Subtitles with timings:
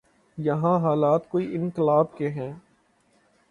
[0.37, 2.51] یہاں حالات کوئی انقلاب کے ہیں؟